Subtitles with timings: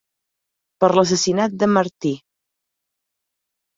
[0.85, 2.15] Per l'assassinat de Marthe.